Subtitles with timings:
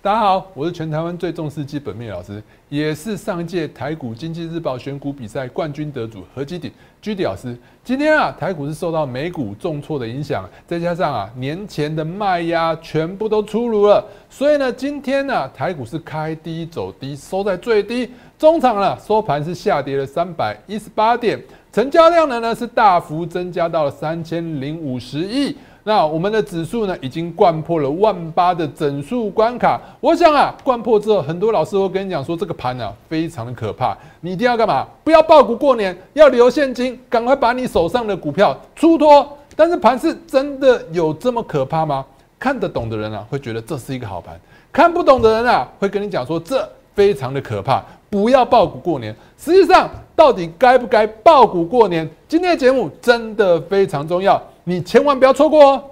[0.00, 6.70] 大家好，我是全台湾最重视基本面老师，也是上届台股经济日报选股比赛冠军得主何基鼎
[7.02, 7.58] 居迪老师。
[7.82, 18.08] 今天啊，台股是受到美股重挫的影响，再加上啊年前的卖压全部都出炉了，所以呢，今天呢台股是开低走低，收在最低，
[18.38, 21.36] 中场呢收盘是下跌了三百一十八点，
[21.72, 25.56] 成交量呢呢是大幅增加到了三千零五十亿。
[25.88, 29.80] 那我们的指数呢，已经贯破了万八的整数关卡。
[30.00, 33.96] 我想啊，贯破之后，很多老师会跟你讲说，这个盘呢，非常的可怕。
[34.20, 34.86] 你一定要干嘛？
[35.02, 39.26] 不要爆股过年，要留现金，赶快把你手上的股票出脱。
[39.56, 42.04] 但是盘是真的有这么可怕吗？
[42.38, 44.34] 看得懂的人啊，会觉得这是一个好盘；
[44.70, 49.16] 看不懂的人啊，会跟你讲说，这非常的可怕，不要爆股过年。
[49.38, 52.06] 实际上，到底该不该爆股过年？
[52.28, 54.38] 今天的节目真的非常重要。
[54.68, 55.84] 你千万不要错过哦！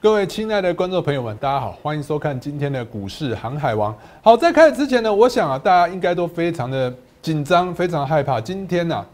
[0.00, 3.96] 各位亲爱的观众朋友们，大家好，欢迎收看今天的股市航海王。
[4.22, 8.40] 好，在开始之前呢，我想啊，大家应该都非常的紧张，非常害怕。
[8.40, 9.06] 今天呢，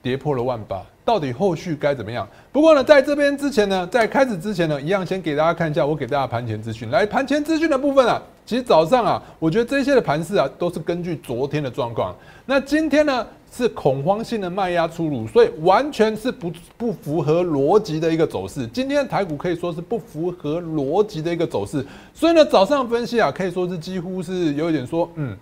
[0.00, 0.82] 跌破了万八。
[1.04, 2.26] 到底后续该怎么样？
[2.50, 6.88] 不过呢，在这边之前呢，在开始之前呢，一样先给大家看一下我给大家盘前资讯。
[6.88, 12.12] 来，盘前资讯的部分啊，其实早上啊，我觉得这些的盘势啊，都是根据昨天的状况。
[12.44, 18.66] 那今天呢，是恐慌性的卖压出炉，所以完全是不不符合逻辑的一个走势。
[18.66, 25.36] 今天台股可以说是不符合逻辑的一个走势，所以呢，早上分析啊，可以说是几乎是有一点说，嗯，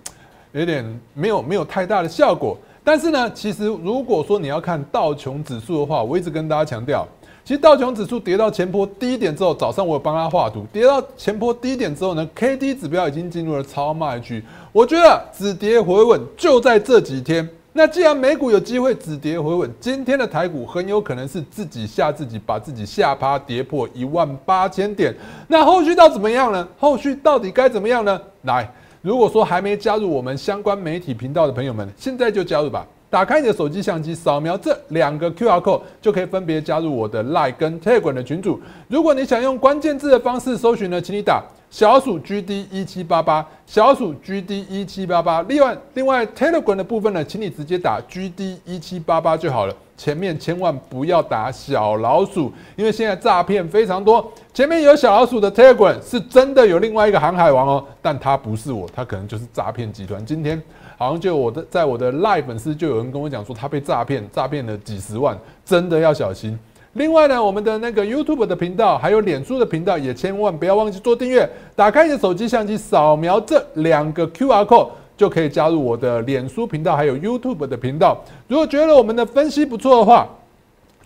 [0.52, 2.58] 有点没有没有太大的效果。
[2.84, 7.08] 但是呢，其实如果说你要看道琼指数的话，我一直跟大家强调，
[7.48, 14.44] 其实道琼指数跌到前坡低点之后，早上我有帮他画图，跌到前坡低点之后呢，K D 指标已经进入了超卖区。
[14.70, 17.48] 我觉得止跌回稳就在这几天。
[17.72, 25.16] 那既然美股有机会止跌回稳，今天的台股很有可能是自己吓自己，把自己吓趴，跌破一万八千点。
[25.46, 26.68] 那后续到怎么样呢？
[26.78, 28.20] 后续到底该怎么样呢？
[28.42, 28.70] 来。
[29.00, 32.86] 如果说还没加入我们相关媒体频道的朋友们，现在就加入吧！
[33.10, 38.60] 打开你的手机相机，扫描这两个 Q R code，就可以分别加入我的 Line 跟 Telegram 的群组。
[38.88, 45.40] 如果你想用关键字的方式搜寻呢，请你打小鼠 G D 一七八八，小鼠 G D 一七八八。
[45.42, 49.74] 另外，另外 Telegram 的部分呢，请你直接打 G D 一七八八就好了。
[49.96, 54.32] 前面千万不要打小老鼠，因为现在诈骗非常多。
[54.54, 60.24] 前面有小老鼠的 Telegram 是真的有另外一个航海王哦，但他不是我，他可能就是诈骗集团。
[60.24, 60.62] 今天
[60.98, 66.58] 好像就我的在我的 Live 粉丝就有人跟我讲说他被诈骗，诈骗了几十万，真的要小心。
[66.92, 71.48] 另外呢，我们的那个 YouTube 的频道还有脸书的频道也千万不要忘记做订阅。
[71.74, 74.88] 打开你的手机相机，扫描这两个 QR code。
[75.16, 78.16] 就可以加入我的脸书频道，还有 YouTube 的频道。
[78.46, 80.24] 如果觉得我们的分析不错的话，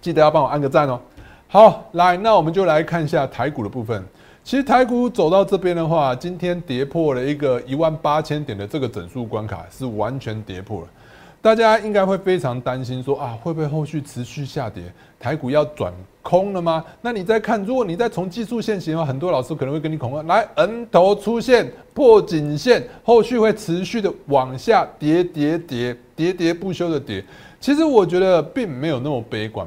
[0.03, 1.00] 记得要帮我按个赞哦。
[1.48, 4.04] 好，来，那我们就来看一下台股的部分。
[4.44, 10.88] 其实台股走到这边的话，今天跌破了一个一万八千点的这个整数关卡，是完全跌破了。
[11.41, 14.82] 大家应该会非常担心，说啊，会不会后续持续下跌？
[15.19, 15.92] 台股要转
[16.22, 16.84] 空了吗？
[17.00, 27.24] 那你再看，如果你再从技术线型的话，很多老师可能会跟你恐吓，来，N 头出现破颈线，后续会持续的往下跌，跌跌跌跌不休的跌。
[27.60, 29.66] 其实我觉得并没有那么悲观。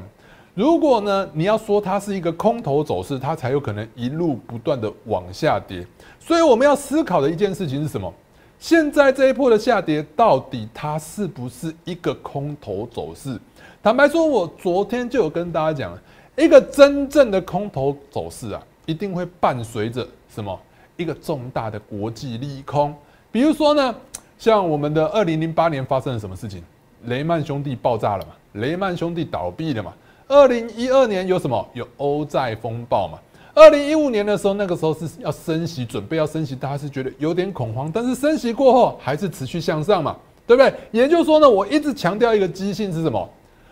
[0.56, 5.86] 如果呢，你要说它是一个空头走势，它才有可能一路不断的往下跌。
[6.18, 8.10] 所以我们要思考的一件事情是什么？
[8.58, 13.38] 现在这一波的下跌，到底它是不是一个空头走势？
[13.82, 15.98] 坦白说，我昨天就有跟大家讲，
[16.38, 20.58] 一个真正的空头走势啊，一定会伴随着什么？
[20.96, 22.94] 一个重大的国际利空。
[23.30, 23.94] 比如说呢，
[24.38, 26.62] 像我们的二零零八年发生了什么事情？
[27.04, 28.32] 雷曼兄弟爆炸了嘛？
[28.52, 29.92] 雷曼兄弟倒闭了嘛？
[30.28, 31.68] 二零一二年有什么？
[31.72, 33.18] 有欧债风暴嘛？
[33.54, 40.16] 二零一五年的时候，那个时候是要升息，准备要升息，大家是觉得有点恐慌，但是升息过后还是持续向上嘛，
[40.46, 40.74] 对不对？
[40.90, 43.28] 也就是说呢，我一直强调一个基性是什么？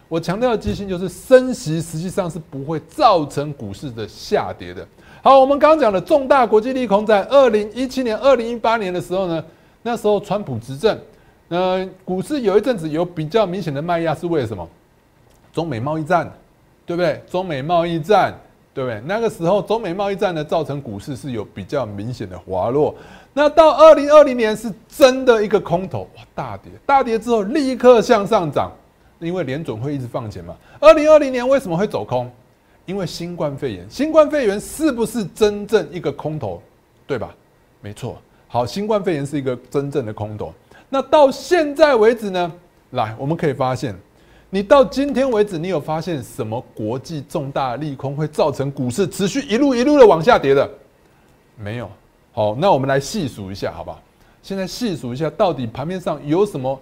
[0.08, 4.86] 我强调的基性就是升息实际上是不会造成股市的下跌的。
[5.22, 9.44] 好，我们刚刚讲的重大国际利空，在二零一七年、二零一八年的时候呢，
[9.82, 10.96] 那时候川普执政，
[11.48, 14.68] 呃，股市有一阵子有比较明显的卖压，是为了什么？
[15.52, 16.30] 中美贸易战，
[16.86, 17.22] 对不对？
[17.30, 18.34] 中美贸易战。
[18.74, 19.00] 对不对？
[19.06, 22.92] 那个时候中美贸易战呢，造成股市是有比较明显的滑落。
[23.32, 28.72] 那到二零二零年是真的一个空头，哇，大跌，大跌之后立刻向上涨，
[29.20, 30.56] 因为联总会一直放钱嘛。
[30.80, 32.28] 二零二零年为什么会走空？
[32.84, 33.86] 因为新冠肺炎。
[33.88, 36.60] 新冠肺炎是不是真正一个空头？
[37.06, 37.32] 对吧？
[37.80, 38.20] 没错。
[38.48, 40.52] 好，新冠肺炎是一个真正的空头。
[40.88, 42.52] 那到现在为止呢？
[42.90, 43.94] 来，我们可以发现。
[44.54, 50.70] 你到今天为止，你有发现什么国际重大利空会造成股市持续一路一路的往下跌的？
[51.56, 51.90] 没有。
[52.32, 54.00] 好，那我们来细数一下，好吧？
[54.44, 56.80] 现在细数一下，到底盘面上有什么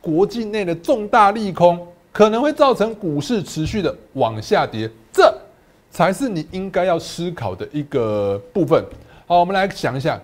[0.00, 4.90] 国际内的重大利空，可能会造成股市持续的往下跌？
[5.12, 5.30] 这
[5.90, 8.82] 才是你应该要思考的一个部分。
[9.26, 10.18] 好，我们来想一下。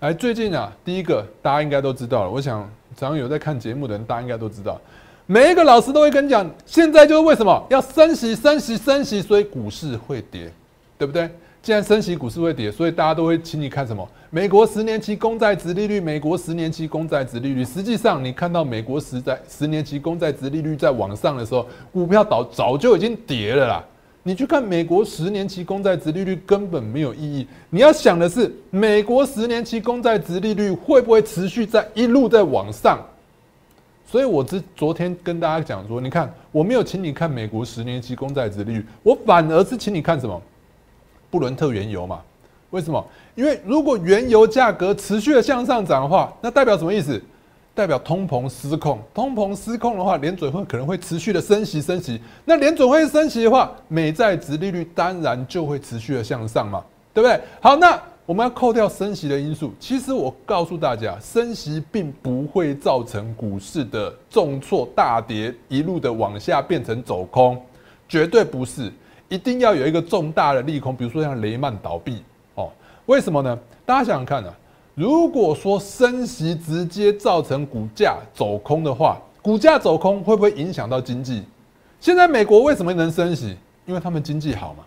[0.00, 2.30] 来，最近啊，第一个大家应该都知道了。
[2.30, 4.78] 我想，只要有在看节目的人，大家应该都知道。
[5.26, 10.52] 每一个老师都会跟你讲，现在就是为什么要升息、升息、升息，所以股市会跌，
[10.98, 11.30] 对不对？
[11.62, 14.06] 既然升息，股市会跌，所以大家都会请你看什么？
[14.28, 17.64] 美国十年期公债值利率，美国十年期公债值利率。
[17.64, 23.84] 实际上，你看到美国十在十年期公债值利率在往上的时候，股票早早就已经跌了啦。
[24.24, 27.46] 你去看美国十年期公债值利率根本没有意义。
[27.70, 32.98] 你要想的是，美国十年期公债值利率会不会持续在一路在往上？
[34.14, 40.40] 所以，我之昨天跟大家讲说，你看，我没有请你看美国十年期公债值利率，我反而是请你看什么？
[41.32, 42.20] 布伦特原油嘛？
[42.70, 43.04] 为什么？
[43.34, 47.20] 因为如果原油价格持续的向上涨的话，那代表什么意思？
[47.74, 49.00] 代表通膨失控。
[49.12, 52.20] 通膨失控的话，联准会可能会持续的升息升息。
[52.44, 57.40] 那联准会升息的话，美债值利率当然就会持续的向上嘛，对不对？
[57.60, 58.00] 好，那。
[58.26, 67.60] 我们要扣掉升息的因素，其实我告诉大家，升息并不会造成股市的重挫大跌，一路的往下变成走空，
[68.08, 68.90] 绝对不是。
[69.28, 72.22] 一定要有一个重大的利空，比如说像雷曼倒闭
[72.54, 72.70] 哦。
[73.04, 73.58] 为什么呢？
[73.84, 74.54] 大家想想看啊，
[74.94, 81.42] 如果说升息直接造成股价走空的话，股价走空会不会影响到经济？
[82.00, 83.54] 现在美国为什么能升息？
[83.84, 84.84] 因为他们经济好嘛，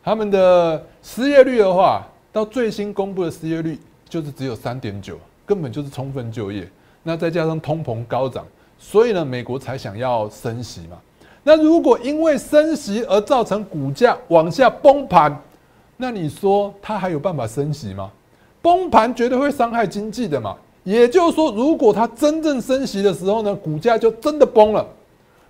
[0.00, 2.06] 他们的失业率的话。
[2.38, 3.76] 到最新公布的失业率
[4.08, 6.68] 就是只有三点九，根本就是充分就业。
[7.02, 8.46] 那再加上通膨高涨，
[8.78, 10.96] 所以呢，美国才想要升息嘛。
[11.42, 15.36] 那如果因为升息而造成股价往下崩盘，
[15.96, 18.08] 那你说它还有办法升息吗？
[18.62, 20.56] 崩盘绝对会伤害经济的嘛。
[20.84, 24.86] 也就是说，如果它真正升息的时候呢，股价就真的崩了，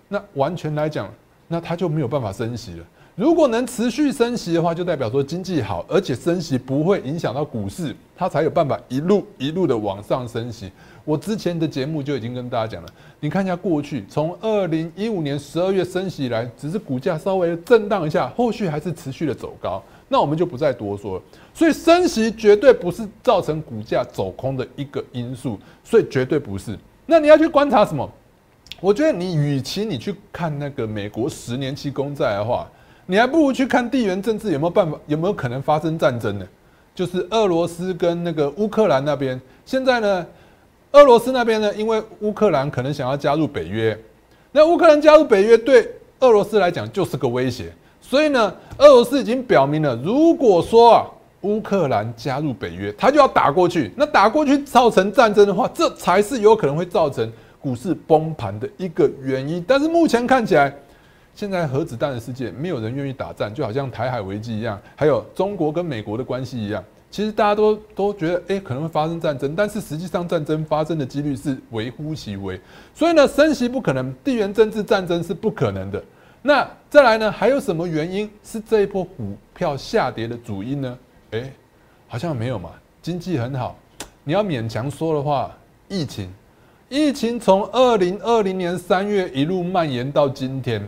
[0.08, 1.06] 那完全来讲，
[1.48, 2.84] 那它就没有办法升息了。
[3.18, 10.70] 如果能持续升息的话，就代表说经济好，而且升息不会影响到股市，它才有办法一路一路的往上升息。
[11.04, 12.88] 我之前的节目就已经跟大家讲了，
[13.18, 19.82] 你看一下过去，从二零一五年十二月升息以来，只是股价稍微震荡一下，后续还是持续的走高。
[20.06, 21.22] 那我们就不再多说了。
[21.52, 26.78] 所以升息绝对不是造成股价走空的一个因素，所以绝对不是。
[27.04, 28.08] 那你要去观察什么？
[28.80, 32.70] 我觉得你与其你去看那个美国十年期公债的话，
[33.10, 36.46] 你还不如去看地缘政治有没有办法，有没有可能发生战争呢？
[36.94, 40.26] 就是俄罗斯跟那个乌克兰那边，现在呢，
[40.92, 43.98] 俄罗斯那边呢，因为乌克兰可能想要加入北约，
[44.52, 45.90] 那乌克兰加入北约对
[46.20, 51.06] 俄罗斯来讲就是个威胁，所以呢，俄罗斯已经表明了，如果说啊
[51.40, 59.64] 乌克兰加入北约，他就要打过去，那打过去造成战争的话，这才是有可能会造成股市崩盘的一个原因。
[59.66, 60.76] 但是目前看起来。
[61.38, 66.82] 现在核子弹的世界，没有人愿意打战，就好像台海危机一样，还有中国跟美国的关系一样。
[67.12, 72.60] 其实大家都都觉得，哎，可能会发生战争，但是实际上战争发生的几率是微乎其微。
[72.92, 76.02] 所以呢，升息不可能，地缘政治战争是不可能的。
[76.42, 80.98] 那再来呢，还有什么原因是这一波股票下跌的主因呢？
[81.30, 81.52] 哎，
[82.08, 83.78] 好像没有嘛，经济很好。
[84.24, 86.28] 你要勉强说的话，疫情，
[86.88, 90.82] 疫情从二零二零年三月一路蔓延到今天。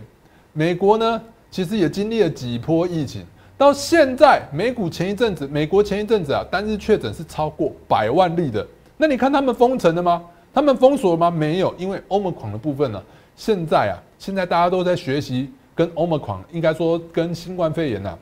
[0.53, 3.25] 美国呢，其实也经历了几波疫情，
[3.57, 8.65] 到现在美股前一阵子，美国前一阵子啊，单日确诊是超过百万例的。
[8.97, 10.21] 那你看他们封城了吗？
[10.53, 11.31] 他们封锁了吗？
[11.31, 13.01] 没有，因为欧 r 狂的部分呢，
[13.35, 18.17] 现在啊，现在大家都在学习跟欧 r 狂，应该说跟新冠肺炎呐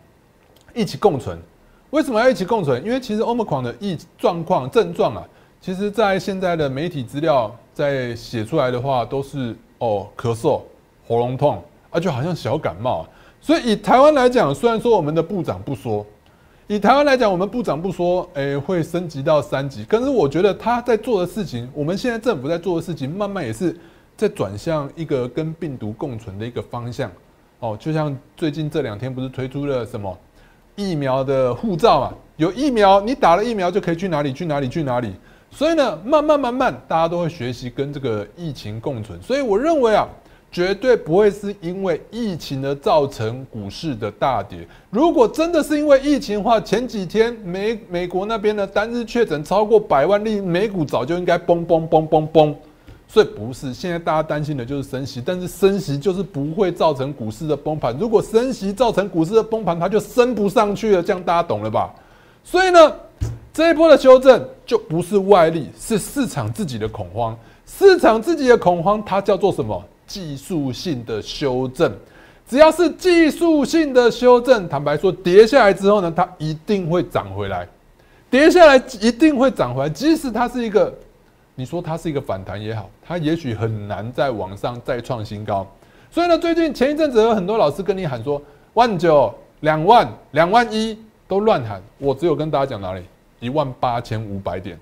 [0.75, 1.38] 一起共存。
[1.89, 2.86] 为什么要一起共存？
[2.86, 5.27] 因为其实欧 r 狂的疫状况症状啊，
[5.59, 10.62] 其实在现在的媒体资料在写出来的话，都是哦咳嗽、
[11.07, 11.63] 喉咙痛。
[11.91, 13.08] 啊，就好像小感冒，
[13.41, 16.05] 所以以台湾来讲，虽然说我们的部长不说，
[16.67, 23.75] 以台湾来讲，我们部长不说，诶，会升级到三级，可是我觉得他在做的事情，我们现在政府在做的事情，慢慢也是
[24.15, 27.12] 在转向一个跟病毒共存的一个方向。
[27.60, 30.15] 哦，就像最近这两天不是推出了什么
[30.75, 32.13] 疫苗的护照嘛？
[32.38, 35.15] 有疫苗，你打了疫苗就可以去哪里去哪里去哪里。
[35.50, 39.19] 所以呢，慢慢慢慢，大家都会学习跟这个疫情共存。
[39.24, 40.08] 所以我认为啊。
[40.51, 44.68] 绝对不会是因为疫情而造成股市的大跌。
[44.89, 52.56] 如果真的是因为疫情的话，前几天美美国那边的单日确诊超过百万例，美股早就应该崩崩崩崩崩，
[53.08, 57.96] 所以不是现在大家担心的就是升息，但是升息就是不会造成股市的崩盘。
[58.00, 61.94] 如果升息造成股市的崩盘，它就升不上去了，这样大家懂了吧？
[62.44, 62.91] 所以呢，
[63.53, 67.38] 这一波的修正就不是外力，是市场自己的恐慌。
[67.68, 69.84] 市场自己的恐慌，它叫做什么？
[70.10, 71.89] 技术性的修正。
[72.46, 77.66] 只要是技术性的修正，坦白说，跌下来之后呢，它一定会涨回来。
[78.30, 80.94] 跌下来一定会涨回来，即使它是一个。
[81.56, 85.68] 你说它是一个反弹也好，它也许很难在往上再创新高。
[86.10, 88.42] 所以呢，最近前一阵子有很多老师跟你喊说
[88.75, 90.98] 万九、两万、两万一
[91.28, 93.04] 都乱喊，我只有跟大家讲哪里
[93.42, 94.80] 一万八千五百点，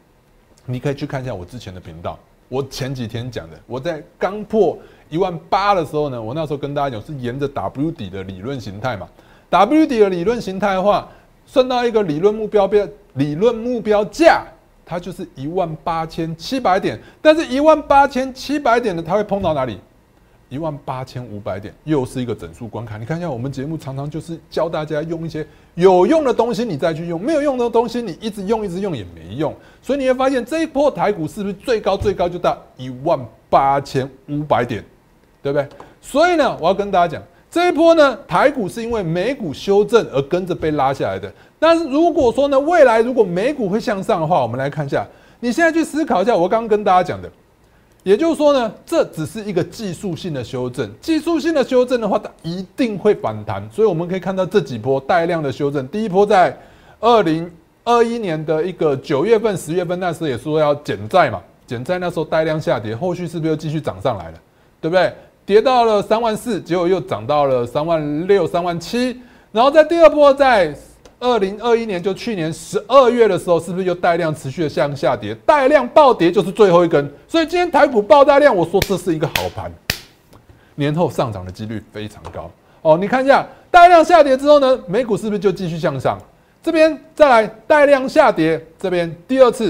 [0.65, 2.17] 你可以去看一下我之前的频道，
[2.47, 4.77] 我前几天讲的，我在刚破
[5.09, 9.07] 一万八的时候呢，我那时候跟大家讲是沿着 W 底的理论形态嘛
[9.49, 11.07] ，W 底的理论形态的话，
[11.45, 14.45] 算到一个理论目标标理论目标价。
[14.89, 19.77] 它就是一万八千七百点，但是一万八千七百点呢，它会碰到哪里？
[20.47, 22.97] 一万八千五百点，又是一个整数关卡。
[22.97, 25.45] 你看一下，我们节目常常就是教大家用一些
[25.75, 29.53] 有用的东西，你再去用；没有用的东西，你一直用一直用也没用。
[29.81, 34.81] 所以你会发现，这一波台股是不是最高最高就到一万八千五百点，
[35.51, 35.67] 对不对？
[36.01, 37.23] 所以呢，我要跟大家讲。
[37.49, 41.31] 这一波呢，台股是因为美股修正而跟着被拉下来的。
[41.57, 45.07] 但是如果说呢，未来如果美股会向上的话，我们来看一下。
[45.39, 47.31] 你现在去思考一下，我刚刚跟大家讲的，
[48.03, 50.91] 也就是说呢，这只是一个技术性的修正。
[50.99, 53.65] 技术性的修正的话，它一定会反弹。
[53.71, 55.87] 所以我们可以看到这几波带量的修正。
[55.87, 56.55] 第一波在
[56.99, 57.49] 二零
[57.85, 64.39] 二一年的一个九月份、十月份，那时候也说要减债嘛，减债那时候带量下跌，后续是不是又继续涨上来了？
[64.81, 65.11] 对不对？
[65.47, 69.17] 跌到了三万四，结果又涨到了三万六、三万七，
[69.53, 70.75] 然后在第二波，在
[71.21, 75.33] 二零二一年，就去年十二月的时候，是不是又带量持续的向下跌？
[75.45, 79.71] 带量暴跌就是最后一根，所以今天台股爆大量，我说这是一个好盘，
[80.75, 82.51] 年后上涨的几率非常高
[82.81, 82.97] 哦。
[82.99, 86.19] 你看一下带量下跌之后呢，美股是不是就继续向上？
[86.61, 89.67] 这边再来带量下跌，这边第二次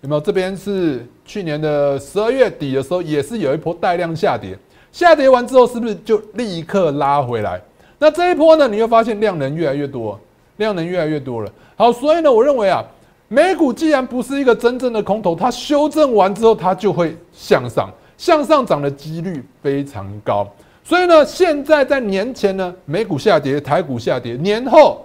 [0.00, 0.20] 有没有？
[0.22, 4.58] 这边是去年的十二月底的时候，也是有一波带量下跌。
[4.92, 7.60] 下跌完之后，是不是就立刻拉回来？
[7.98, 8.66] 那这一波呢？
[8.66, 10.18] 你会发现量能越来越多，
[10.56, 11.52] 量能越来越多了。
[11.76, 12.82] 好，所以呢，我认为啊，
[13.28, 20.48] 美股既然不是一个真正的空头，它修正完之后，它就会向上，向上涨的几率非常高。
[20.82, 25.04] 所以呢，现在在年前呢，美股下跌，台股下跌；年后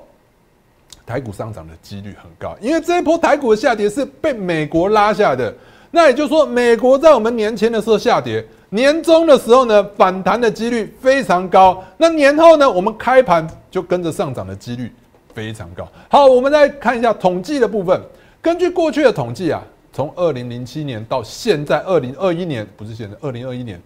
[1.05, 5.53] 台股上涨的几率很高，因为这一波台股的下跌是被美国拉下的。
[5.91, 8.45] 那也就是说，美国在我们年前的时候下跌。
[8.75, 11.81] 年终的时候呢，反弹的几率非常高。
[11.95, 14.93] 那年后呢，我们开盘就跟着上涨的几率
[15.33, 15.87] 非常高。
[16.09, 17.97] 好，我们再看一下统计的部分。
[18.41, 19.63] 根据过去的统计啊，
[19.93, 23.81] 从二零零七年到现在二零二一年，不是现在二零二一年，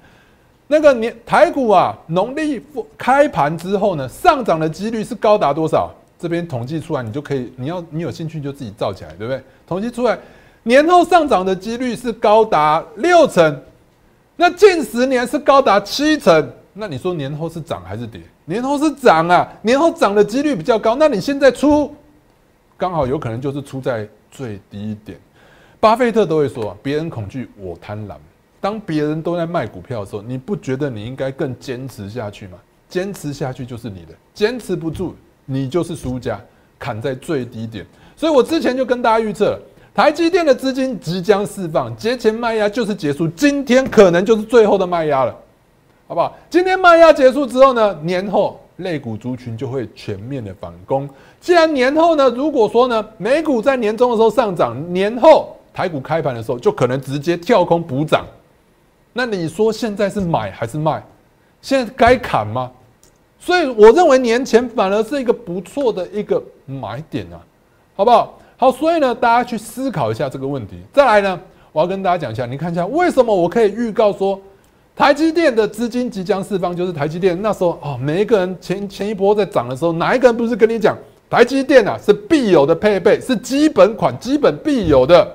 [0.66, 2.60] 那个年台股啊，农历
[2.98, 5.94] 开盘之后呢，上涨的几率是高达多少？
[6.18, 9.40] 这边统计出来，你就可以，你要你有兴趣就自己造起来，对不对？
[9.68, 10.18] 统计出来，
[10.64, 13.56] 年后上涨的几率是高达六成。
[14.42, 18.22] 那近十年是高达七成，那你说年后是涨还是跌？
[18.46, 20.96] 年后是涨啊，年后涨的几率比较高。
[20.96, 21.94] 那你现在出，
[22.78, 25.20] 刚好有可能就是出在最低点。
[25.78, 28.14] 巴菲特都会说，别人恐惧，我贪婪。
[28.62, 32.58] 当别人都在卖股票的时候，你不觉得你应该更坚持下去吗？
[32.88, 35.16] 坚持下去就是你的，坚持不住，
[35.46, 36.40] 你就是输家，
[36.80, 37.86] 砍在最低点。
[38.16, 39.60] 所以我之前就跟大家预测。
[40.00, 45.36] 台积电的资金即将释放，节前卖压就是结束，今天可能就是最后的卖压了，
[46.08, 46.34] 好不好？
[46.50, 51.06] 今天卖压结束之后呢，年后类股族群就会全面的反攻。
[51.42, 58.26] 既然年后呢，如果说呢，美股在年终的时候上涨，年后台股开盘的时候就可能直接跳空补涨，
[59.12, 61.04] 那你说现在是买还是卖？
[61.62, 62.72] 现在该砍吗？
[63.38, 67.44] 所以我认为年前反而是一个不错的一个买点啊，
[67.98, 68.39] 好不好？
[68.62, 70.76] 好，所以呢，大家去思考一下这个问题。
[70.92, 71.40] 再来呢，
[71.72, 74.38] 我要跟大家讲一下，你看一下为什么我可以预告说，
[74.94, 80.98] 台积电的资金即将释放，就是台积电那时候哦，每一个人前前一波在涨的时候，哪一个人不是跟你讲，
[81.30, 85.26] 台积电啊是必有的配备，是基本款、基本必有的。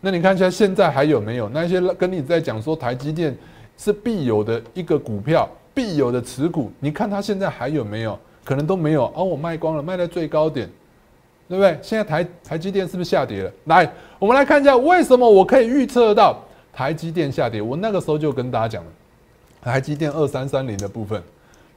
[0.00, 3.32] 那你看一下现在还有没有那些跟你在讲说台积电
[3.78, 6.72] 是必有的一个股票、必有的持股？
[6.80, 8.18] 你看它现在还有没有？
[8.44, 10.68] 可能都没有哦，我卖光了，卖在最高点。
[11.48, 11.78] 对不对？
[11.82, 13.50] 现在台台积电是不是下跌了？
[13.64, 17.62] 来，我们来看一下为什么我可以预测到台积电下跌。
[17.62, 18.90] 我那个时候就跟大家讲了，
[19.62, 21.22] 台积电二三三零的部分，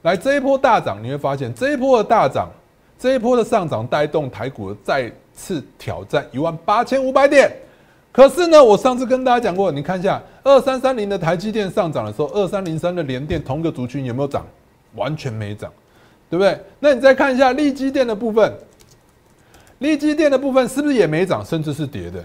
[0.02, 2.48] 来这一波大涨，你会发现这一波的大涨，
[2.98, 7.50] 这一波的上涨带动台股再次挑战一万八千五百点。
[8.12, 14.44] 可是呢，我上次跟大家讲过，你看一下二三三零的台积电上涨的时候，二三零三的联电同个族群有没有涨？
[14.96, 15.72] 完全没涨，
[16.28, 16.58] 对不对？
[16.80, 18.52] 那你再看一下利基电的部分，
[19.80, 22.24] 利基电的部分是不是也没涨，甚至是跌的？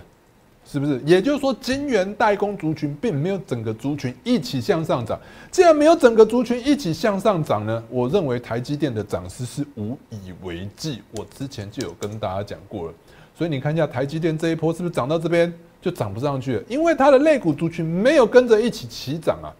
[0.68, 1.00] 是不是？
[1.06, 5.20] 也就是说，晶圆代工族群并没有整个族群一起向上涨。
[5.52, 11.02] 既然没有整个族群一起向上涨呢，我认为台积电的涨势是无以为继。
[11.16, 12.94] 我之前就有跟大家讲过了。
[13.38, 16.64] 所以你看一下台积电这一波是不是涨到这边就涨不上去了？
[16.68, 19.54] 因为它的类股族群没有跟着一起起涨啊。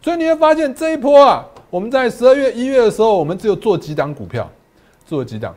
[0.00, 4.50] 所以你会发现这一波啊，我们在十二月、一月的时候，我们只有做几档股票，
[5.04, 5.54] 做几档，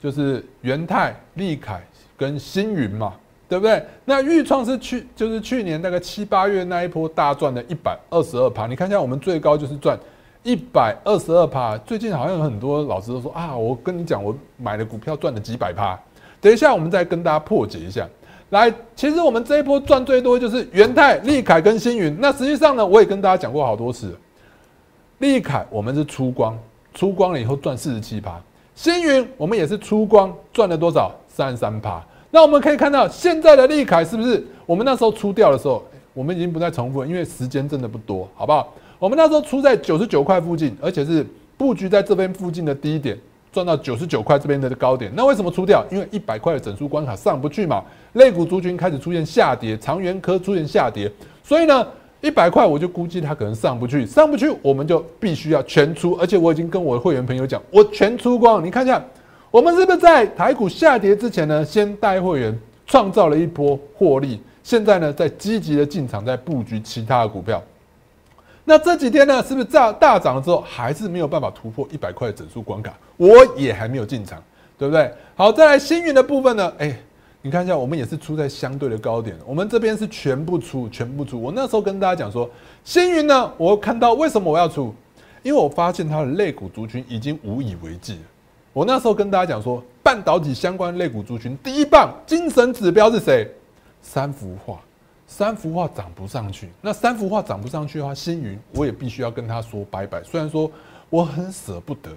[0.00, 1.80] 就是元泰、利凯
[2.16, 3.14] 跟星云嘛。
[3.48, 3.82] 对不对？
[4.04, 9.98] 那豫创是去就是去年那个七八月那一波大赚的一百二十二趴，你看一下我们最高就是赚
[10.42, 11.74] 一百二十二趴。
[11.78, 15.98] 最近好像有很多老师都说啊，我跟你讲，我买的股票赚了几百趴。
[16.42, 18.06] 等一下我们再跟大家破解一下。
[18.50, 22.14] 来，其实我们这一波赚最多就是元泰、利凯跟星云。
[22.20, 24.14] 那实际上呢，我也跟大家讲过好多次，
[25.20, 26.54] 利凯我们是出光，
[26.92, 28.38] 出光了以后赚四十七趴。
[28.78, 31.12] 星云我们也是出光赚了多少？
[31.26, 32.00] 三十三趴。
[32.30, 35.82] 那我们可以看到，现在的利凯是不是我们那时候出掉的时候，
[36.14, 38.72] 我们已经不再重复了，因为时间真的不多，好不好？
[39.00, 43.18] 我们那时候出在九十九块附近，而且是布局在这边附近的低点，
[43.50, 45.10] 赚到九十九块这边的高点。
[45.12, 45.84] 那为什么出掉？
[45.90, 47.82] 因为一百块的整数关卡上不去嘛，
[48.12, 51.10] 类股族群开始出现下跌，长源科出现下跌，
[51.42, 51.84] 所以呢，
[52.20, 59.02] 一百块我就估计它可能上不去，上不去我们就必须要全出，而且我已经跟我的会员朋友讲，我全出光，你看一下。
[59.50, 62.54] 我们是不是在台股下跌之前呢，先带会员
[62.86, 64.42] 创造了一波获利？
[64.62, 67.62] 现在呢，在积极的进场，在布局其他的股票。
[68.64, 72.92] 那这几天呢，是不是大大涨了之后，还是没有办法突破一百块的整数关卡？
[73.16, 74.38] 我也还没有进场，
[74.76, 75.10] 对不对？
[75.34, 76.70] 好，再来星云的部分呢？
[76.76, 76.94] 哎，
[77.40, 81.40] 你看一下，我们也是出在相对的高点，我们这边是全部出，全部出。
[81.40, 82.50] 我那时候跟大家讲说，
[82.84, 84.92] 星云呢，我看到为什么我要出？
[85.44, 88.20] 因为我发现它的肋骨族群已经无以为继了。
[88.72, 93.48] 我那时候跟大家讲说，半导体相关类股族群第一棒精神指标是谁？
[94.02, 94.80] 三幅画，
[95.26, 96.68] 三幅画涨不上去。
[96.80, 100.22] 那三幅画涨不上去的话，星云我也必须要跟他说拜拜。
[100.24, 100.70] 虽然说
[101.08, 102.10] 我很舍不得，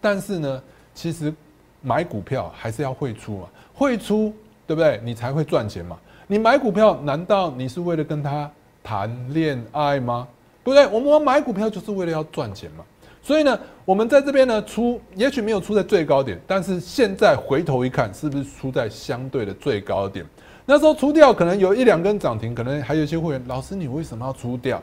[0.00, 0.62] 但是呢，
[0.94, 1.32] 其实
[1.80, 4.34] 买股票还是要会出嘛，会出
[4.68, 5.00] 对不对？
[5.02, 5.96] 你才会赚钱嘛。
[6.26, 8.48] 你买股票难道你是为了跟他
[8.84, 10.28] 谈恋爱吗？
[10.62, 10.86] 对不对？
[10.88, 12.84] 我们买股票就是为了要赚钱嘛。
[13.22, 20.24] 所以呢，我们在这边呢出，也许没有出在最高点，但是现在回头一看，是不是出在相对的最高点？
[20.66, 24.82] 那时候出掉可能有一两根涨停，可能还有一些会员，老师你为什么要出掉？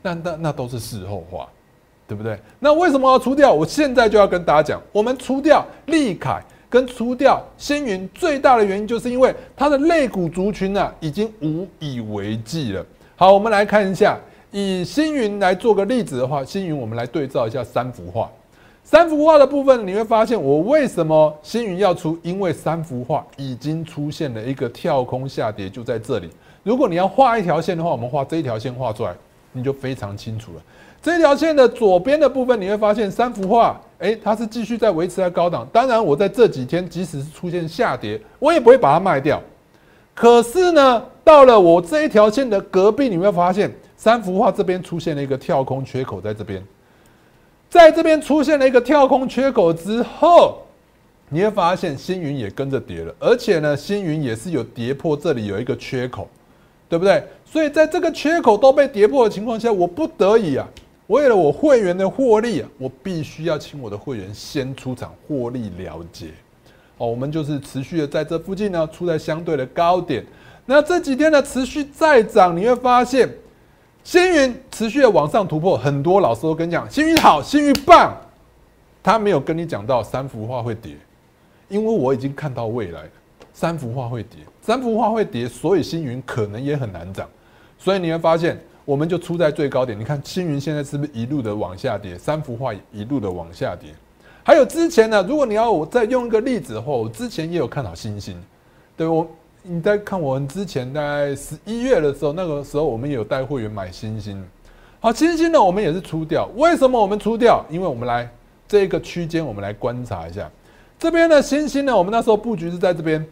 [0.00, 1.46] 那那那都是事后话，
[2.06, 2.38] 对不对？
[2.58, 3.52] 那为什么要出掉？
[3.52, 12.84] 我现在就要跟大家讲，我们出掉利凯跟除掉星云最大的原因，就是因为它的肋骨族群呢已经无以为继了。
[13.16, 14.18] 好，我们来看一下。
[14.50, 18.30] 以星云来做个例子的话，星云我们来对照一下三幅画。
[18.82, 22.18] 三幅画的部分，你会发现我为什么星云要出？
[22.22, 26.30] 因为三幅画已经出现了一个跳空下跌，就在这里。
[26.62, 29.14] 如果你要画一条线的话，我们画这一条线画出来，
[29.52, 30.62] 你就非常清楚了。
[31.02, 35.66] 这条线的左边的部分，你会发现三幅画，诶，它是继续在维持在高档。
[35.72, 39.42] 当然，我在这几天即使是出现下跌，我也不会把它卖掉。
[40.14, 43.72] 可是呢，到了我这一条线的隔壁，你会发现。
[44.00, 46.62] 三幅画这边出现了一个跳空缺口，在这边，
[47.68, 50.62] 在这边出现了一个跳空缺口之后，
[51.28, 56.28] 你会发现星云也跟着跌了，而且呢，星云也是有跌破这里有一个缺口，
[56.88, 57.20] 对不对？
[57.44, 60.64] 所以在这个缺口都被跌破的情况下，我不得已啊，
[61.08, 66.28] 为了我会员的获利啊，我必须要请我的会员先出场获利了结。
[66.96, 70.24] 哦，我们就是持续的在这附近呢，出在相对的高点。
[70.64, 73.28] 那这几天呢持续再涨，你会发现。
[74.04, 78.16] 星云持续的往上突破，很多老师都跟你讲，星云好，星云棒，
[79.02, 80.96] 他没有跟你讲到三幅画会跌，
[81.68, 83.02] 因为我已经看到未来
[83.52, 87.28] 三幅画会跌，三幅画会跌，所以星云可能也很难涨，
[87.76, 93.90] 所以你会发现，我们就出在最高点，你看青云现在是不是一路的往下跌，三幅画一路的往下跌，
[94.42, 98.34] 还有之前呢，如果你要我再用一个例子的话，我之前也有看好星星，
[98.96, 99.28] 对我。
[99.62, 104.42] 你在看我们之前大概十一月的时候，那个时候我们也有带会员买星星，
[105.00, 106.48] 好，星星呢我们也是出掉。
[106.56, 107.62] 为什么我们出掉？
[107.68, 108.26] 因为我们来
[108.66, 110.50] 这个区间，我们来观察一下
[110.98, 111.94] 这边的星星呢。
[111.94, 113.22] 我们那时候布局是在这边，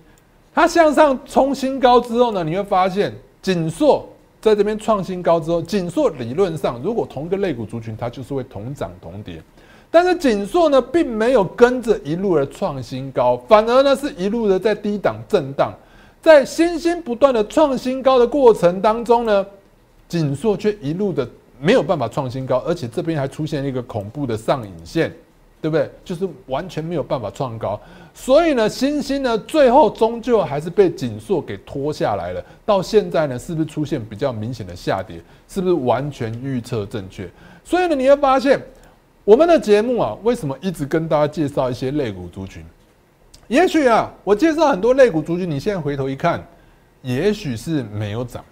[0.53, 4.07] 它向上冲新高之后呢，你会发现锦硕
[4.47, 9.43] 在这边创新高之后，锦硕理论上如果同一个类股族群，它就是会同涨同跌，
[9.91, 15.75] 但是锦硕呢并没有跟着一路的创新高，反而呢是一路的在低档震荡。
[16.23, 19.45] 在新兴不断的创新高的过程当中呢，
[20.09, 21.29] 锦硕却一路的
[21.61, 25.13] 没有办法创新高，而且这边还出现一个恐怖的上影线，
[25.61, 25.91] 对不对？
[26.05, 27.81] 就是完全没有办法创高。
[28.19, 32.43] 所以呢，星星呢，最后终究还是被紧缩给拖下来了。
[32.65, 35.21] 到现在呢，是不是出现比较明显的下跌？
[35.47, 37.29] 是不是完全预测正确？
[37.63, 38.59] 所以呢，你会发现
[39.23, 42.65] 我们的节目啊，为什么一直跟大家介绍一些类股族群？
[43.49, 46.43] 也许啊，我介绍很多类股族群，你现在回头一看，
[47.03, 48.43] 也许是没有涨。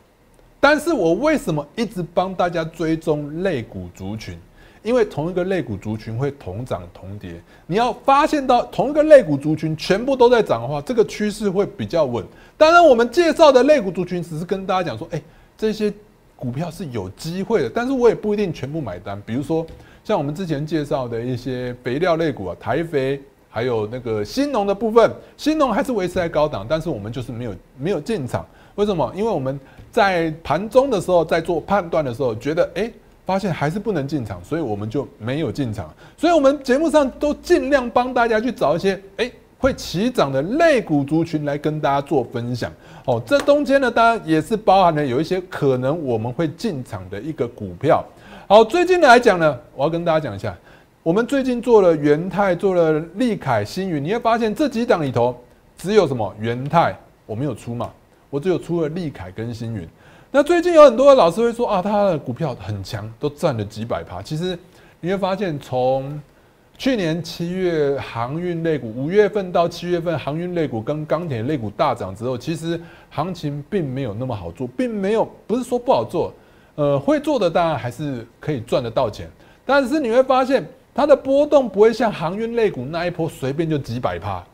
[0.61, 4.39] 但是我为什么一直帮大家追踪类股族群？
[4.85, 12.23] 因为同一个类股族群会同涨同跌，你要发现到同一个类股族群全部都在涨的话，这个趋势会比较稳。
[12.59, 15.23] 当然，我们介绍的类股族群只是跟大家讲说，哎，
[15.57, 15.91] 这些
[16.37, 19.19] 股票是有机会的，但是我也不一定全部买单。
[19.25, 19.67] 比如说，
[20.05, 23.19] 像我们之前介绍的一些肥料类股啊，台肥，
[23.49, 28.45] 还有那个新农的部分，新农还是维持在高档，但是我们就是没有没有进场。
[28.75, 29.11] 为什么？
[29.17, 29.59] 因为我们
[29.91, 32.93] 在盘中的时候，在做判断的时候，觉得哎。
[33.27, 35.93] 发现还是不能进场，所以我们就没有进场。
[36.17, 42.71] 所以，我们节目上都尽量帮大家去找一些哎会起涨的类股族群来跟大家做分享。
[43.07, 48.05] 哦，这中间呢，当然也是包含了有一些可能我们会进场的一个股票。
[48.47, 50.55] 好，最近来讲呢，我要跟大家讲一下，
[51.03, 55.35] 我们最近做了元泰，做了利凯、星宇，你会发现这几档里头
[55.79, 57.91] 只有什么元泰我没有出嘛，
[58.29, 59.89] 我只有出了利凯跟星宇。
[60.37, 64.21] 那最近有很多的老师会说啊，他的股票很强，都赚了几百趴。
[64.21, 64.59] 其实
[64.99, 66.21] 你会发现，从
[66.77, 76.35] 去年七月航运类股，五月份到七月份航运类股跟钢铁类股大涨之后，其实行情并没有那么好做，并没有不是说不好做，
[76.75, 79.31] 呃，会做的当然还是可以赚得到钱，
[79.65, 84.45] 但是你会发现它的波动不会像航运类股那一波随便就几百趴。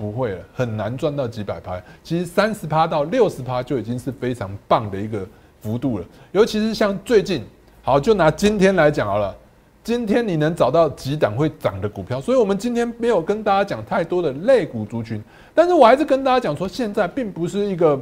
[0.00, 1.78] 不会了，很难赚到几百趴。
[2.02, 5.26] 其实三十趴到六十趴就已经是非常棒的一个
[5.60, 6.04] 幅度了。
[6.32, 7.44] 尤其是像最近，
[7.82, 9.36] 好，就拿今天来讲好了。
[9.84, 12.18] 今天你能找到几档会涨的股票？
[12.18, 15.22] 所以我们今天没有跟大家讲太多的类股族群，
[15.54, 18.00] 但是我还是跟大家讲说，现在并不是一个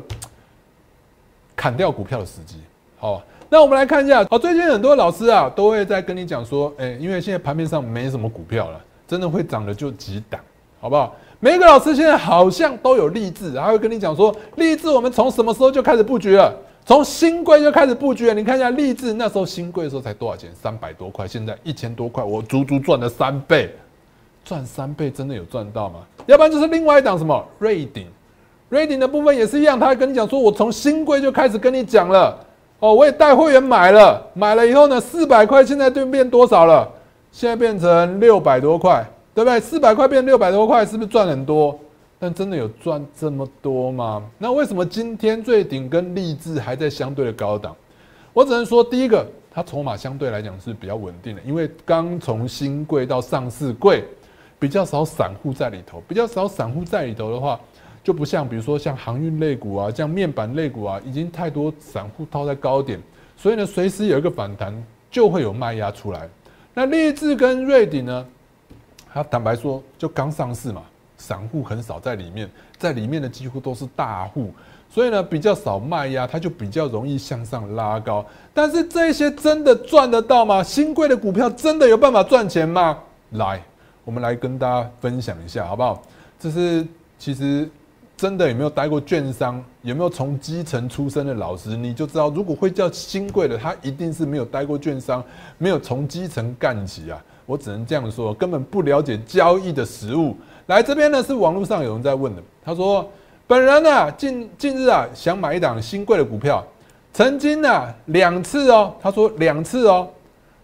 [1.57, 2.59] 砍掉股票的时机。
[2.97, 4.25] 好，那我们来看一下。
[4.31, 10.41] 好，最近很多老师啊都会在跟你讲说，哎，因为现在盘面上没什么股票了，真的会涨的就几档，
[10.81, 11.15] 好不好？
[11.41, 16.53] 每个老师现在好像都有励志，还会跟你讲说，励志我们从什么时候就开始布局了？
[16.85, 18.35] 从新贵就开始布局了。
[18.35, 20.51] 你看一下励志那时候新贵的时候才多少钱？
[20.61, 23.73] 三百多块，现在一千多块，我足足赚了三倍，
[24.45, 26.01] 赚三倍真的有赚到吗？
[26.27, 28.09] 要不然就是另外一档什么瑞鼎，
[28.69, 32.37] 瑞鼎的部分也是一样，他会跟你讲说，我从新贵就开始跟你讲了，
[32.81, 36.91] 哦，我也带会员买了，买了以后呢，四百块现在对变多少了？
[37.31, 39.07] 现在变成六百多块。
[39.35, 39.61] 对不对？
[39.61, 41.79] 四百块变六百多块，是不是赚很多？
[42.19, 44.25] 但真的有赚这么多吗？
[44.39, 47.77] 那为什么今天最顶跟励志还在相对的高档？
[48.33, 54.03] 我只能说，第一个，它筹码相对来讲是比较稳定的，因为刚从新贵到上市贵，
[54.59, 57.61] 比较少散户在里头，比较少散户在里头的话，
[58.03, 63.01] 就不像比如说像航运类股啊，像面板类股啊，已经太多散户套在高点，
[63.37, 64.75] 所以呢，随时有一个反弹
[65.09, 66.29] 就会有卖压出来。
[66.75, 68.27] 那励志跟瑞鼎呢？
[69.13, 70.83] 他坦白说，就刚上市嘛，
[71.17, 74.53] 散户很少在里面，在里面的几乎都是大户，
[74.89, 78.25] 所以呢比较少卖压，它就比较容易向上拉高。
[78.55, 80.63] 但是这些真的赚得到吗？
[80.63, 82.99] 新贵的股票真的有办法赚钱吗？
[83.33, 83.63] 来，
[84.05, 86.03] 我们来跟大家分享一下，好不好？
[86.39, 86.87] 这是
[87.19, 87.69] 其实
[88.17, 95.25] 真的有没有待过券商，有没有从基层出身的老师，你就知道，如果会叫新贵的，他一定是没有待过券商，
[95.57, 97.23] 没有从基层干起啊。
[97.49, 100.37] 我只能这样说，根本不了解交易的实物。
[100.67, 102.43] 来这边呢，是网络上有人在问的。
[102.63, 103.11] 他说
[103.49, 106.63] ：“本人呢，近近日啊，想买一档新贵的股票，
[107.11, 110.07] 曾经呢两次哦，他说两次哦，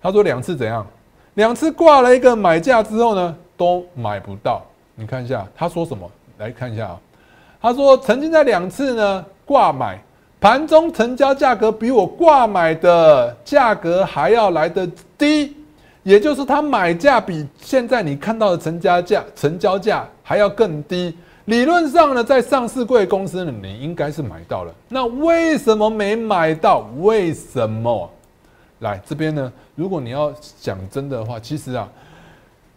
[0.03, 0.87] 他说两次怎样？
[1.37, 4.61] 两次挂了一个买价之后呢，都买不到。
[4.95, 6.07] 你看一下他说什么？
[6.37, 7.01] 来看一下啊，
[7.63, 9.99] 他说曾经在两次呢挂买，
[10.39, 15.57] 盘中成交价格比我挂买的价格还要来得低。”
[16.05, 21.17] 也就是它买价比现在你看到的成交价、成交价还要更低。
[21.47, 24.75] 理论上呢，在上市贵公司呢，你应该是买到了。
[24.89, 26.87] 那为什么没买到？
[26.99, 28.09] 为什么？
[28.81, 29.53] 来这边呢？
[29.75, 31.89] 如果你要讲真的话，其实啊，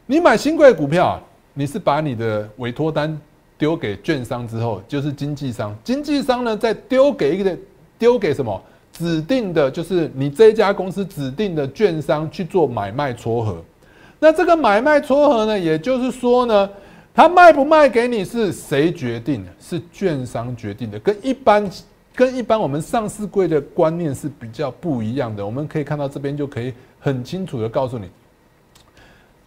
[0.05, 1.21] 你买新贵股票，
[1.53, 3.19] 你是把你的委托单
[3.57, 7.57] 丢给券商之后，就是经纪商，经纪商呢再丢给一个
[7.97, 8.61] 丢给什么？
[8.97, 13.63] 指定的就是你这一家公司指定的券商去做买卖撮合，
[14.19, 16.67] 那这个买卖撮合呢，也就是说呢，
[17.13, 19.51] 他卖不卖给你是谁决定的？
[19.59, 21.69] 是券商决定的，跟一般
[22.15, 25.45] 跟一般我们上市柜的观念是比较不一样的。
[25.45, 28.09] 我们可以看到这边就可以很清楚的告诉你，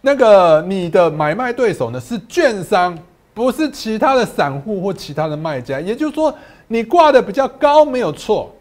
[0.01, 2.97] 那个你的买卖对手呢是券商，
[3.35, 5.81] 不是其他的散户或其他的卖家。
[5.81, 6.33] 也就是说，
[6.69, 8.55] 你挂的比较高没有错，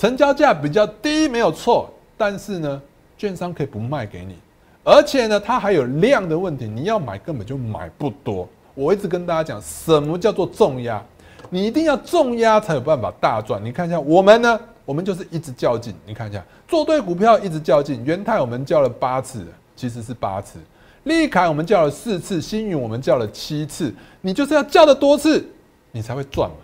[0.00, 2.80] 成交价比较低没有错，但是呢，
[3.18, 4.34] 券商可以不卖给你，
[4.82, 8.48] 而且呢，它还有量的问题，你要买根本就买不多。
[8.72, 11.04] 我一直跟大家讲，什么叫做重压？
[11.50, 13.62] 你一定要重压才有办法大赚。
[13.62, 15.94] 你看一下我们呢，我们就是一直较劲。
[16.06, 18.02] 你看一下做对股票一直较劲。
[18.02, 19.44] 元泰我们叫了八次，
[19.76, 20.58] 其实是八次。
[21.04, 23.94] 利凯我们叫了四次，星云我们叫了七次。
[24.22, 25.46] 你就是要叫的多次，
[25.92, 26.56] 你才会赚嘛，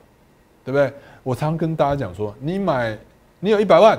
[0.64, 0.90] 对不对？
[1.22, 2.96] 我常跟大家讲说，你买
[3.40, 3.98] 你有一百万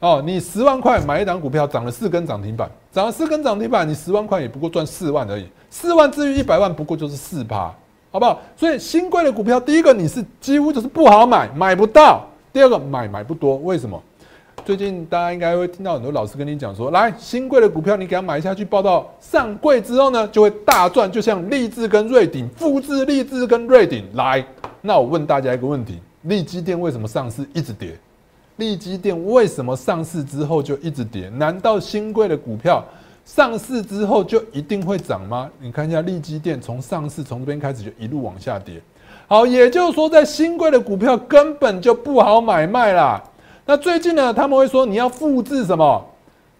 [0.00, 5.46] 哦，你十万块买一档股票涨了四根涨停板，涨了四根涨停板，你十万块也不过赚四万而已。
[5.70, 7.72] 四万至于一百万，不过就是四趴。
[8.12, 8.40] 好不好？
[8.56, 14.02] 所以新贵的股票，第一个你是几乎就是不好买，买不到；第二个买买不多，为什么？
[14.64, 24.42] 最近大家应该会听到很多老师跟你讲说，来新贵的股票，你给它买下去，报到上柜之后呢，就会大赚，就像立志跟瑞鼎，复制立志跟瑞鼎来。
[24.80, 27.98] 那我问大家一个问题：利基电为什么上市一直跌？
[28.56, 31.28] 利基电为什么上市之后就一直跌？
[31.30, 32.84] 难道新贵的股票？
[33.24, 35.50] 上市之后就一定会涨吗？
[35.60, 38.80] 你看一下利基电从上市从这边开始就一路往下跌。
[39.26, 43.20] 好，也就是说在新贵的股票根本就不好买卖啦。
[43.64, 46.06] 那最近呢，他们会说你要复制什么？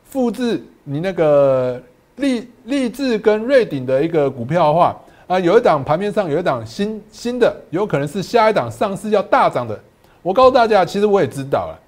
[0.05, 1.81] 复制你那个
[2.17, 4.97] 利利智跟瑞鼎的一个股票的话
[5.29, 9.79] 啊，有一档盘面上有一档新新的，有可能是下一档上市要大涨的。
[10.21, 11.79] 我告诉大家，其实我也知道了，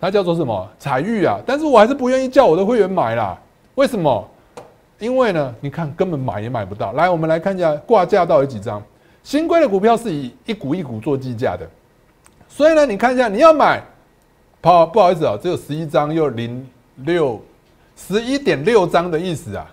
[0.00, 3.38] 它叫做什么彩玉啊，但是我还是不愿意叫我的会员买啦。
[3.76, 4.28] 为什么？
[4.98, 6.92] 因为呢，你看根本买也买不到。
[6.92, 8.82] 来，我们来看一下挂价到底几张。
[9.22, 11.68] 新规的股票是以一股一股做计价的，
[12.48, 13.82] 所以呢，你看一下你要买，
[14.62, 17.40] 好不好意思啊，只有十一张又零六
[17.96, 19.66] 十一点六张的意思啊，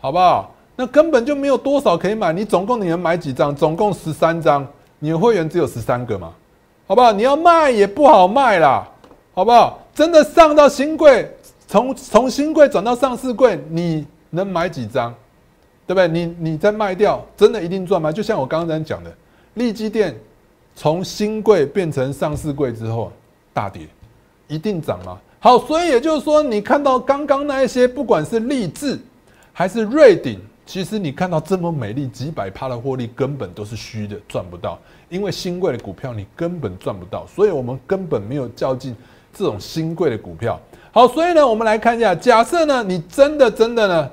[0.00, 0.54] 好不好？
[0.76, 2.32] 那根本就没有多少可以买。
[2.32, 3.54] 你总共你能买几张？
[3.54, 4.66] 总共十三张，
[5.00, 6.32] 你的会员只有十三个嘛，
[6.86, 7.12] 好不好？
[7.12, 8.88] 你要卖也不好卖啦，
[9.34, 9.82] 好不好？
[9.94, 11.30] 真的上到新贵。
[11.66, 15.14] 从从新贵转到上市贵，你能买几张？
[15.86, 16.06] 对不对？
[16.06, 18.12] 你你再卖掉，真的一定赚吗？
[18.12, 19.10] 就像我刚刚讲的，
[19.54, 20.14] 利基店
[20.76, 23.10] 从新贵变成上市贵之后
[23.54, 23.88] 大跌，
[24.48, 25.18] 一定涨吗？
[25.40, 28.98] 好，所以也就是说，你看到刚刚那一些，不管是励志
[29.52, 34.78] 还是瑞鼎，其实你看到这么美丽几百趴的获利，根本都是虚的，赚不到。
[35.08, 38.94] 因为新贵的股票你根本赚不到，所以我们根本没有较劲
[39.32, 40.60] 这种新贵的股票。
[40.92, 44.10] 好，所以呢，我们来看一下，假设呢，你真的真的呢，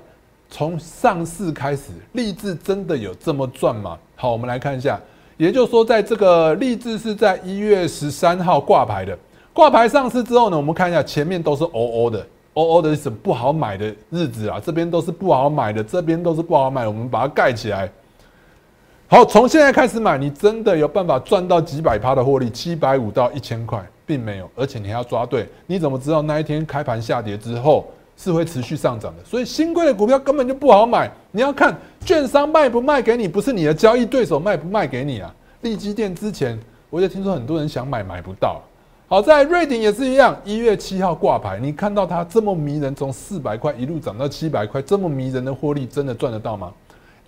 [0.50, 3.98] 从上市开始，立志真的有这么赚吗？
[4.16, 5.00] 好，我们来看一下，
[5.36, 9.18] 也就是说，在这个立志是在一月十三号挂牌的，
[9.54, 17.92] 挂牌上市之后呢，我们看一下前面都是 O O 的，O O 的是不好买的日子啊，这边都是不好买的，这边都是不好买，我们把它盖起来。
[19.08, 23.84] 好，从现在开始买，你真的有办法赚到几百趴的获利，七百五到一千块。
[24.10, 27.86] 并没有，而且你还要抓对，你怎么知道那一天开盘下跌之后
[28.18, 29.24] 是会持续上涨的？
[29.24, 35.32] 所以新贵的股票根本就不好买，你要看券商卖不卖给你，不是你的交易对手卖不卖给你啊。
[35.62, 38.60] 利基店之前我就听说很多人想买买不到，
[39.08, 46.74] 好在瑞鼎也是一样，一月七号挂牌，你看到它这么迷人，从四百块一路涨到七百块，这么迷人的获利真的赚得到吗？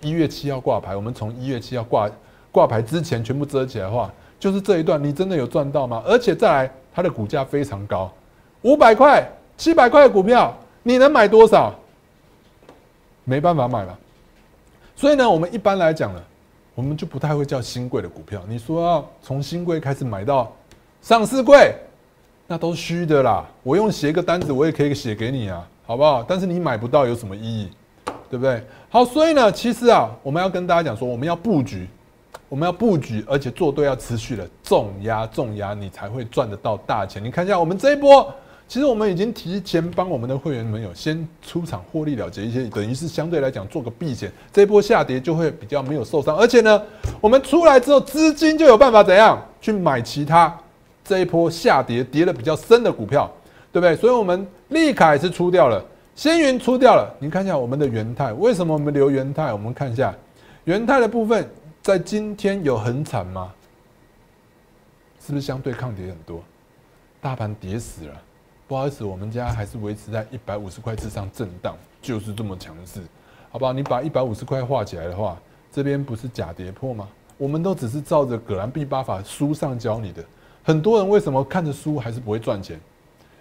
[0.00, 2.10] 一月七号挂牌，我们从一月七号挂
[2.50, 4.12] 挂牌之前全部遮起来的话。
[4.42, 6.02] 就是这一段，你真的有赚到吗？
[6.04, 8.10] 而且再来，它的股价非常高，
[8.62, 9.24] 五百块、
[9.56, 10.52] 七百块的股票，
[10.82, 11.72] 你能买多少？
[13.22, 13.96] 没办法买了。
[14.96, 16.20] 所以呢，我们一般来讲呢，
[16.74, 18.42] 我们就不太会叫新贵的股票。
[18.48, 20.52] 你说要从新贵开始买到
[21.00, 21.72] 上市贵，
[22.48, 23.46] 那都是虚的啦。
[23.62, 26.20] 我用写一个单子，我也可以写给你啊，好不好？
[26.26, 27.70] 但是你买不到有什么意义？
[28.28, 28.60] 对不对？
[28.90, 31.86] 好，所以呢，其实啊，我们要跟大家讲说，我们要布局。
[32.52, 37.24] 我们要布局，而且做对，要持续的重压重压，你才会赚得到大钱。
[37.24, 38.30] 你看一下我们这一波，
[38.68, 46.36] 其实我们已经提前帮我们的会员们有先出场获利了结一些，等于是相对来讲做个避险，这一波下跌就会比较没有受伤。
[46.36, 46.82] 而且呢，
[47.22, 50.54] 我们出来之后资金就有办法怎样去买其他
[51.02, 53.32] 这一波下跌跌的比较深的股票，
[53.72, 53.96] 对不对？
[53.96, 55.82] 所以我们利凯是出掉了，
[56.14, 57.10] 仙云出掉了。
[57.18, 59.54] 你看一下我们的元泰，为什么我们留元泰？
[59.54, 60.14] 我们看一下
[60.64, 61.48] 元泰的部分。
[61.82, 63.52] 在今天有很惨吗？
[65.20, 66.40] 是不是相对抗跌很多？
[67.20, 68.22] 大盘跌死了，
[68.68, 73.00] 不好意思，我们家还是维持在一百五十块之上震荡，就是这么强势，
[73.50, 73.72] 好不好？
[73.72, 75.36] 你把一百五十块画起来的话，
[75.72, 77.08] 这边不是假跌破吗？
[77.36, 80.24] 我们都只是照着葛兰碧八法书上教你的，
[80.62, 82.78] 很多人为什么看着书还是不会赚钱？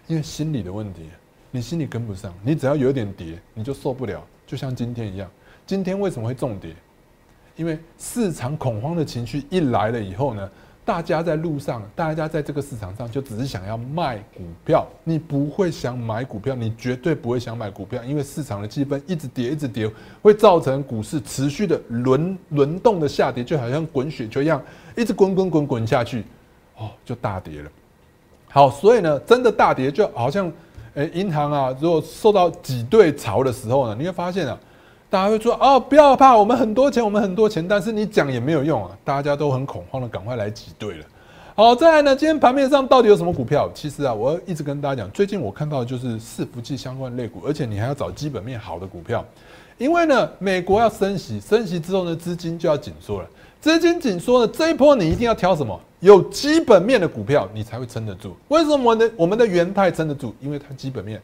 [0.08, 1.12] 因为心理的问题，
[1.52, 4.26] 你心里跟不上，你只要有点跌，你就受不了。
[4.48, 5.30] 就像今天一样，
[5.68, 6.76] 今天为什么会重跌？
[7.56, 10.50] 因为市场恐慌的情绪一来了以后呢？
[10.84, 19.90] 大家在路上，大家在这个市场上就只是想要卖股票，你不会想买股票，你绝对不会想买股票，因为市场的气氛一直跌，一直跌，
[20.24, 24.62] 会造成股市持续的轮轮动的下跌，就好像滚雪球一样，
[24.98, 26.26] 一直滚滚滚滚下去，
[26.76, 27.72] 哦，就大跌了。
[28.50, 30.52] 好，所以呢，真的大跌就好像，
[30.96, 34.60] 诶，银行啊，如果受到挤兑潮的时候呢，你会发现啊。
[35.12, 41.06] 大家会说哦，不要怕，我们很多钱，我们很多钱，但是你讲也没有用啊，大家都很恐慌的，赶快来挤兑了。
[41.54, 43.70] 好，再来呢，今天盘面上到底有什么股票？
[43.76, 49.26] 其实啊，我一直跟大家讲，最近我看到的就是伺服器相关类股，而且你还要找基本面好的股票，
[49.78, 53.28] 因为呢，美国要升息，升息之后呢，资金就要紧缩了，
[53.60, 58.34] 资金紧缩呢，这一波你一定要挑什么有基本面的股票，你才会撑得住。
[58.48, 60.34] 为什么我的我们的元泰撑得住？
[60.40, 61.22] 因为它基本面。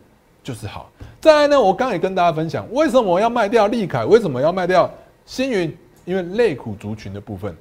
[0.48, 0.90] 就是好。
[1.20, 4.06] 再来呢，我刚也跟大家分享，为什么我要卖掉利凯？
[4.06, 4.90] 为什么要卖掉
[5.26, 5.76] 星云？
[6.06, 7.54] 因为类股族群的部分，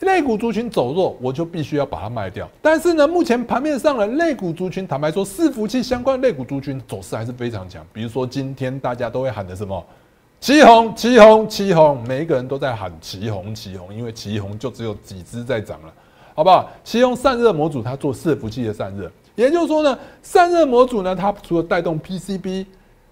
[0.00, 2.48] 类股族群走弱，我就必须要把它卖掉。
[2.60, 7.86] 但是呢，目前盘面上的类股族群，坦白说，伺服器相关类股族群走势还是非常强。
[7.92, 9.80] 比如说今天大家都会喊的什么
[10.40, 15.92] “旗红旗红旗红”，每一个人都在喊“旗红旗红”，因为旗红就只有几只在涨了，
[16.34, 16.68] 好不好？
[16.82, 19.08] 旗红散热模组，它做伺服器的散热。
[19.36, 22.66] 也就是说呢，散热模组呢，它除了带动 PCB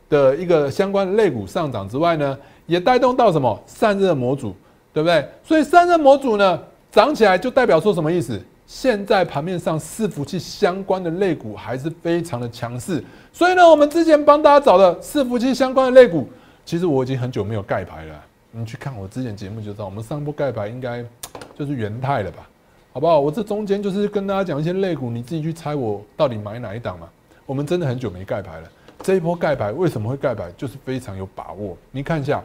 [0.09, 4.53] 的一个相关类股上涨之外呢，也带动到什么散热模组，
[4.93, 5.25] 对不对？
[5.45, 6.61] 所以散热模组呢
[6.91, 8.41] 涨起来，就代表说什么意思？
[8.67, 13.05] 现在盘面上伺服器相关的类股还是非常的强势。
[13.31, 16.27] 所以呢，我们之前帮大家找的伺服器相关的类股，
[16.65, 18.15] 其实我已经很久没有盖牌了。
[18.53, 21.05] 你去看我之前节目就知道，我们上波盖牌应该
[21.59, 22.49] 就是元泰了吧？
[22.94, 23.18] 好不好？
[23.18, 27.09] 我这中间就是跟大家讲一些类股，你自己去猜我到底买哪一档嘛。
[27.44, 28.70] 我们真的很久没盖牌了，
[29.02, 30.48] 这一波盖牌为什么会盖牌？
[30.57, 31.76] 就是非常有把握。
[31.90, 32.40] 你看一下，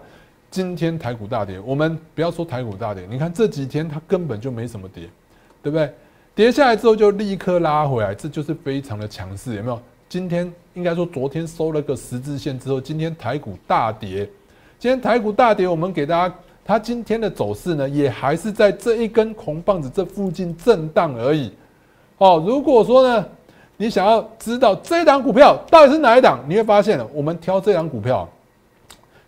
[0.49, 5.07] 今天台股大跌，我们不要说台股大跌，你看这几天它根本就没什么跌，
[5.62, 5.93] 对不对？
[6.33, 9.79] 跌下来之后就立刻拉回来，这就是非常的强势，有没有？
[10.09, 14.27] 今天应该说昨天收了个十字线之后，今天台股大跌，
[14.79, 16.35] 今天台股大跌，我们给大家。
[16.69, 21.51] 它今天的走势呢，也还是在这一根红棒子这附近震荡而已。
[22.19, 23.25] 哦，如果说呢，
[23.75, 28.29] 你想要知道这档股票到底是哪一档，你会发现，我们挑这档股票，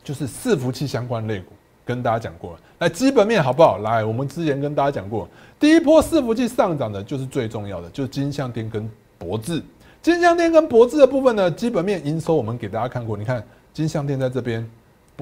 [0.04, 2.60] 就是伺服器相关类股，跟大家讲过了。
[2.78, 3.80] 来，基本面好不好？
[3.80, 5.28] 来，我们之前跟大家讲过，
[5.60, 9.64] 第一波伺服器上涨的，就是最重要的，就是金相电跟博智。
[10.04, 14.64] 金相电跟博智的部分呢，基本面营收我们给大家看过，你看金相电在这边。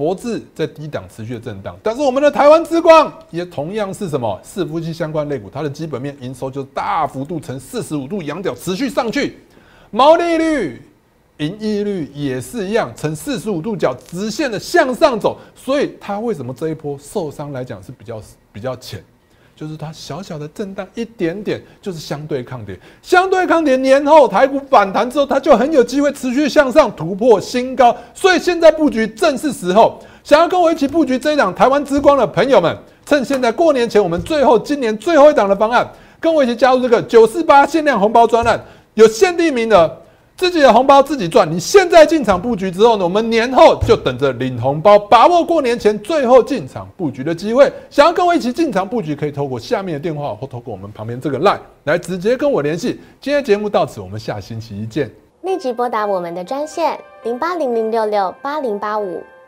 [0.00, 4.40] 脖子在低档持续的震荡，但是我们的台湾之光也同样是什么？
[4.42, 9.36] 伺服器相关类股，它的基本面营收就大幅度呈四十五度仰角持续上去，
[9.90, 10.80] 毛利率、
[11.36, 18.22] 盈利率也是一样呈四十五度角直线的向上走，所以它为什么这一波受伤来讲是比较
[18.54, 19.04] 比较浅？
[19.60, 27.94] 就是它小小的震荡一点点，就是相对抗跌，相对抗跌年后台股反弹之后，它就很有机会持续向上突破新高。
[28.14, 35.86] 所以现在布局正是时候，想要跟我一起布局这一档台湾之光的朋友们，趁现在过年前我们最后今年最后一档的方案，
[36.18, 38.58] 跟我一起加入这个九四八限量红包专案，
[38.94, 39.94] 有限定名额。
[40.40, 43.04] 自己的红包自己赚，你现在进场布局之后呢？
[43.04, 47.70] 我们年后就等着领红包，把握过年前最后进场布局的机会。
[47.90, 52.98] 想要跟我一起进场布局，可以透过下面的电话或透过我们旁边这个 line 来直接跟我联系。
[53.20, 55.10] 今天节目到此，我们下星期一见。
[55.42, 59.22] 立即拨打我们的专线零八零零六六八零八五